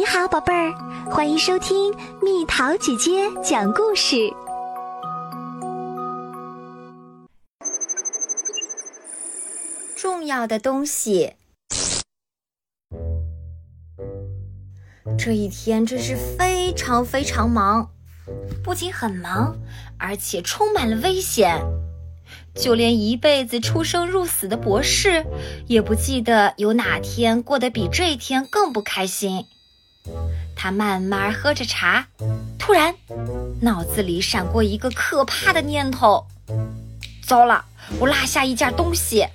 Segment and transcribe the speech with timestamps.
[0.00, 0.72] 你好，宝贝儿，
[1.10, 4.16] 欢迎收听蜜桃姐姐讲故事。
[9.94, 11.34] 重要的东西。
[15.18, 17.90] 这一天真是非常非常忙，
[18.64, 19.58] 不仅很忙，
[19.98, 21.62] 而且充满了危险。
[22.54, 25.26] 就连一辈子出生入死的博士，
[25.66, 29.44] 也不记得有哪天过得比这一天更不开心。
[30.56, 32.06] 他慢慢喝着茶，
[32.58, 32.94] 突然，
[33.60, 36.26] 脑子里闪过一个可怕的念头：
[37.26, 37.64] 糟了，
[37.98, 39.26] 我落下一件东西。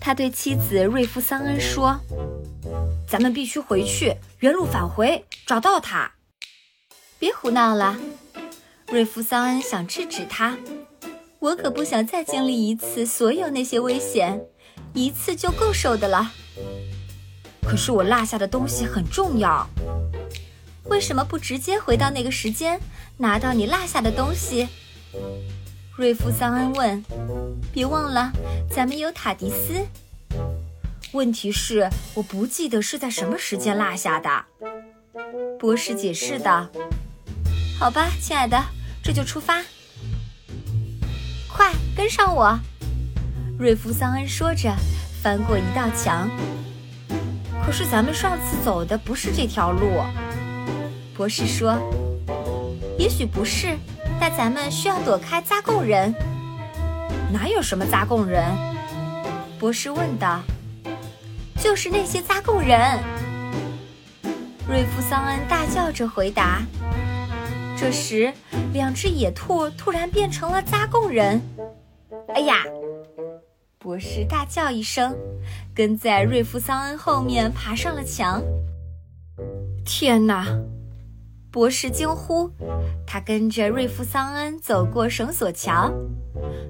[0.00, 2.00] 他对妻子瑞夫桑恩说
[3.06, 6.12] ：“咱们必须回去，原路返回，找到它。”
[7.18, 7.96] 别胡闹了，
[8.88, 10.56] 瑞夫桑恩想制止他。
[11.38, 14.40] 我可不想再经历一次所有那些危险，
[14.94, 16.32] 一次就够受的了。
[17.72, 19.66] 可是我落下的东西很重要，
[20.90, 22.78] 为什么不直接回到那个时间，
[23.16, 24.68] 拿到你落下的东西？
[25.96, 27.02] 瑞夫桑恩问。
[27.72, 28.30] 别忘了，
[28.70, 29.86] 咱们有塔迪斯。
[31.12, 34.44] 问题是，我不记得是在什么时间落下的。
[35.58, 36.68] 博士解释道。
[37.80, 38.62] 好吧，亲爱的，
[39.02, 39.62] 这就出发。
[41.48, 42.54] 快跟上我，
[43.58, 44.70] 瑞夫桑恩说着，
[45.22, 46.28] 翻过一道墙。
[47.64, 50.02] 可是咱们上次走的不是这条路，
[51.16, 51.78] 博士说。
[52.98, 53.76] 也许不是，
[54.20, 56.14] 但咱们需要躲开扎贡人。
[57.32, 58.44] 哪有什么扎贡人？
[59.58, 60.40] 博士问道。
[61.56, 62.98] 就是那些扎贡人。
[64.68, 66.60] 瑞夫桑恩大叫着回答。
[67.76, 68.32] 这时，
[68.72, 71.40] 两只野兔突然变成了扎贡人。
[72.34, 72.64] 哎呀！
[73.82, 75.12] 博士大叫一声，
[75.74, 78.40] 跟在瑞夫桑恩后面爬上了墙。
[79.84, 80.46] 天哪！
[81.50, 82.48] 博士惊呼。
[83.04, 85.92] 他跟着瑞夫桑恩走过绳索桥。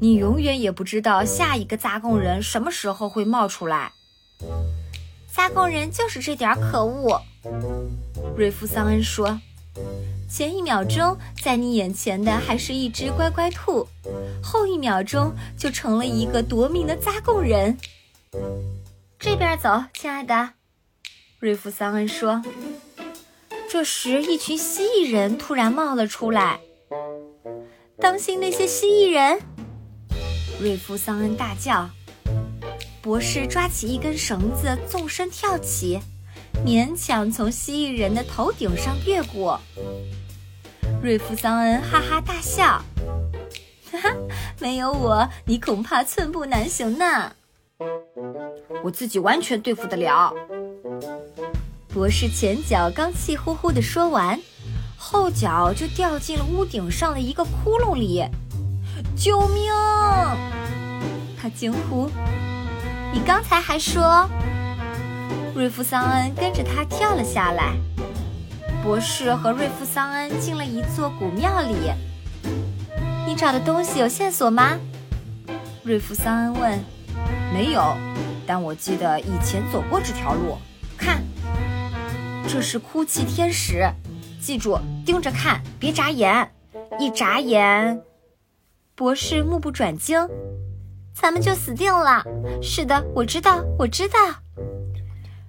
[0.00, 3.92] 你永远也不知道下一个扎贡人什么时候会冒出来。
[5.32, 7.22] 扎贡人就是这点可恶。
[8.36, 9.40] 瑞夫桑恩说。
[10.28, 13.86] 前一秒钟在你眼前的还是一只乖乖兔，
[14.42, 17.78] 后一秒钟就成了一个夺命的扎贡人。
[19.18, 20.50] 这边走，亲爱的，
[21.38, 22.42] 瑞夫桑恩说。
[23.68, 26.60] 这时，一群蜥蜴人突然冒了出来。
[27.98, 29.40] 当心那些蜥蜴人！
[30.60, 31.88] 瑞夫桑恩大叫。
[33.00, 36.00] 博士抓起一根绳子，纵身跳起。
[36.64, 39.60] 勉强从蜥蜴人的头顶上越过，
[41.02, 42.82] 瑞夫桑恩哈哈大笑，
[43.92, 44.10] 哈哈，
[44.58, 47.32] 没有我，你恐怕寸步难行呢。
[48.82, 50.32] 我自己完全对付得了。
[51.92, 54.40] 博士前脚刚气呼呼地说完，
[54.96, 58.24] 后脚就掉进了屋顶上的一个窟窿里。
[59.16, 59.72] 救命！
[61.40, 62.10] 他惊呼
[63.12, 64.28] ：“你刚才还说……”
[65.54, 67.74] 瑞夫桑恩跟着他跳了下来。
[68.86, 71.90] 博士和瑞夫桑恩进了一座古庙里。
[73.26, 74.78] 你找的东西有线索吗？
[75.82, 76.78] 瑞夫桑恩问。
[77.52, 77.96] 没有，
[78.46, 80.56] 但我记得以前走过这条路。
[80.96, 81.20] 看，
[82.46, 83.84] 这是哭泣天使。
[84.40, 86.48] 记住，盯着看，别眨眼。
[87.00, 88.00] 一眨眼，
[88.94, 90.28] 博士目不转睛，
[91.12, 92.22] 咱们就死定了。
[92.62, 94.16] 是的，我知道，我知道。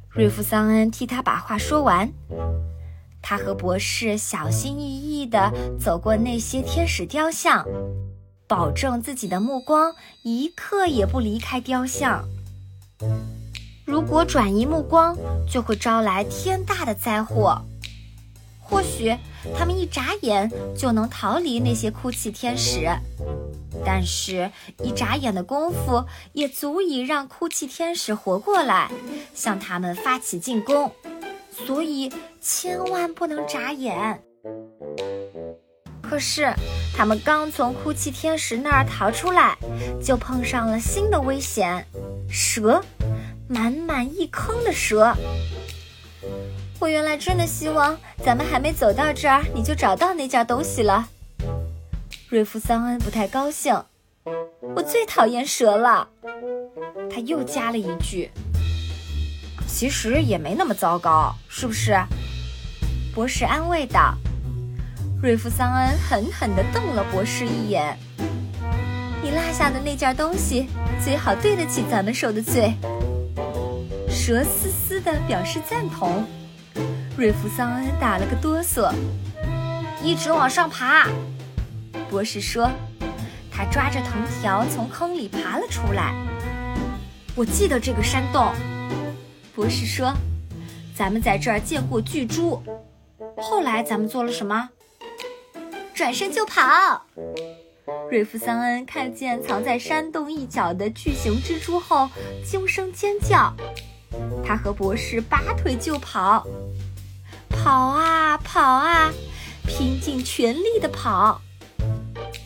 [0.09, 2.12] 瑞夫桑恩替他把话说完，
[3.22, 7.66] 他和博士小心翼翼地走过那些天使雕像，
[8.48, 12.24] 保证自己的目光一刻也不离开雕像。
[13.86, 15.18] 如果转移目光，
[15.50, 17.62] 就会招来天大的灾祸。
[18.60, 19.16] 或许
[19.58, 22.90] 他们一眨眼就能逃离那些哭泣天使。
[23.86, 24.52] 但是，
[24.84, 26.04] 一眨眼的功夫
[26.34, 28.92] 也足以让哭泣天使活过来，
[29.34, 30.92] 向他们发起进攻。
[31.65, 34.21] 所以，千万不能眨眼。
[36.01, 36.54] 可是，
[36.95, 39.57] 他们刚从哭泣天使那儿逃出来，
[40.01, 41.86] 就碰上了新的危险——
[42.30, 42.81] 蛇，
[43.50, 45.13] 满满一坑的蛇。
[46.80, 51.10] 我原来真的希望咱们还没走到这儿，你就找到那件东西了。
[52.30, 53.83] 瑞夫桑恩不太高兴，
[54.75, 56.07] 我最讨厌蛇了。
[57.10, 58.30] 他又加了一句
[59.68, 61.96] ：“其实也没那么糟糕，是不是？”
[63.14, 64.16] 博士安慰道。
[65.22, 67.98] 瑞夫桑恩狠狠地瞪了博士一眼
[69.24, 70.68] ：“你落下的那件东西，
[71.04, 72.74] 最好对得起咱们受的罪。”
[74.08, 76.24] 蛇嘶嘶地表示赞同。
[77.18, 78.94] 瑞弗桑恩打了个哆嗦，
[80.04, 81.08] 一直往上爬。
[82.12, 82.70] 博士说，
[83.52, 86.13] 他抓着藤条从坑里爬了出来。
[87.36, 88.54] 我记得这个山洞。
[89.57, 90.13] 博士说，
[90.95, 92.62] 咱们在这儿见过巨猪。
[93.38, 94.69] 后来咱们做了什么？
[95.95, 97.07] 转身就跑。
[98.12, 102.07] 瑞夫桑恩看见藏在山洞一角的巨型蜘蛛后，
[102.45, 103.51] 惊声尖叫。
[104.45, 106.45] 他和博士拔腿就跑，
[107.50, 109.12] 跑啊跑啊，
[109.65, 111.42] 拼尽全力的跑。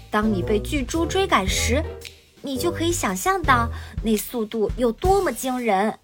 [0.10, 1.84] 当你被巨猪追赶时，
[2.42, 3.68] 你就可以想象到
[4.02, 6.00] 那速度有多么惊人。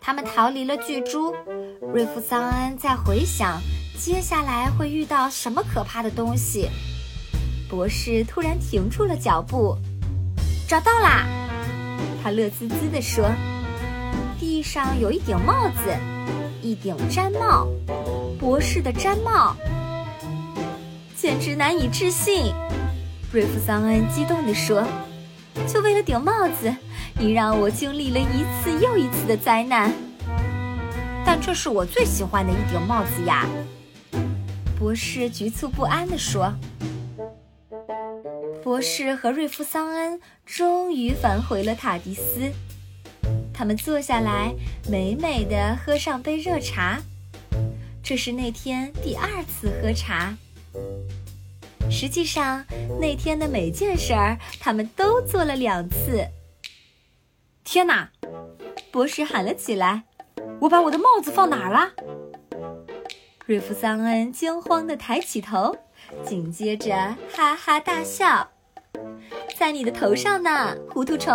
[0.00, 1.34] 他们逃离了巨猪，
[1.92, 3.60] 瑞夫桑恩在回想
[3.98, 6.68] 接下来会遇到什么可怕的东西。
[7.68, 9.76] 博士突然停住了脚步，
[10.66, 11.26] 找到啦！
[12.22, 13.30] 他乐滋滋地说
[14.40, 15.94] ：“地上有一顶帽子，
[16.62, 17.68] 一顶毡帽，
[18.38, 19.54] 博士的毡帽，
[21.14, 22.52] 简直难以置信。”
[23.30, 24.82] 瑞夫桑恩激动地说
[25.68, 26.74] ：“就为了顶帽子，
[27.20, 29.92] 你让我经历了一次又一次的灾难，
[31.26, 33.44] 但这是我最喜欢的一顶帽子呀！”
[34.78, 36.54] 博士局促不安地说。
[38.62, 42.52] 博士和瑞夫桑恩终于返回了塔迪斯，
[43.52, 44.54] 他们坐下来，
[44.88, 47.00] 美美的喝上杯热茶。
[48.00, 50.36] 这是那天第二次喝茶。
[51.90, 52.64] 实际上，
[53.00, 56.24] 那天的每件事儿，他们都做了两次。
[57.70, 58.08] 天哪！
[58.90, 60.04] 博士喊了起来
[60.58, 61.92] ：“我把我的帽子放哪儿了？”
[63.44, 65.76] 瑞夫桑恩惊慌地抬起头，
[66.24, 68.48] 紧接着哈哈大笑。
[69.58, 71.34] 在你的头上呢，糊涂虫。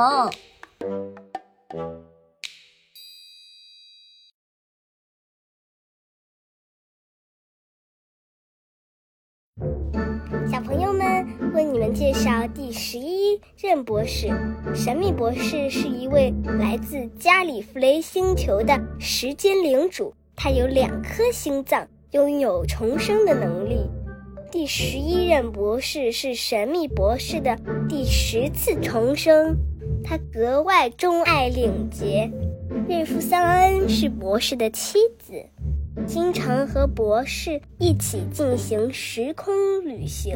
[11.94, 14.28] 介绍第十一任博士——
[14.74, 20.12] 神秘博士，是一位来自加里弗雷星球的时间领主。
[20.36, 23.88] 他有两颗心脏，拥有重生的能力。
[24.52, 27.56] 第十一任博士是神秘博士的
[27.88, 29.56] 第十次重生，
[30.04, 32.32] 他格外钟爱领结。
[32.90, 35.46] 瑞夫桑恩是博士的妻子，
[36.08, 39.54] 经常和博士一起进行时空
[39.86, 40.36] 旅行。